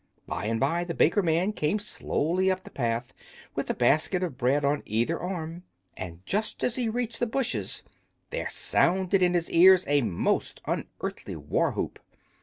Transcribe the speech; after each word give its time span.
By 0.25 0.45
and 0.47 0.59
by 0.59 0.83
the 0.83 0.95
baker 0.95 1.21
man 1.21 1.53
came 1.53 1.77
slowly 1.77 2.49
up 2.49 2.63
the 2.63 2.71
path 2.71 3.13
with 3.53 3.69
a 3.69 3.75
basket 3.75 4.23
of 4.23 4.35
bread 4.35 4.65
on 4.65 4.81
either 4.83 5.19
arm; 5.19 5.61
and 5.95 6.25
just 6.25 6.63
as 6.63 6.75
he 6.75 6.89
reached 6.89 7.19
the 7.19 7.27
bushes 7.27 7.83
there 8.31 8.49
sounded 8.49 9.21
in 9.21 9.35
his 9.35 9.47
ears 9.51 9.85
a 9.87 10.01
most 10.01 10.59
unearthly 10.65 11.35
war 11.35 11.73
whoop. 11.73 11.99